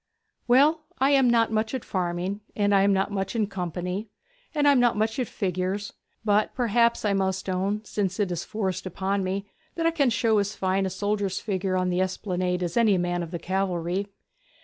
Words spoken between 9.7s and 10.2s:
that I can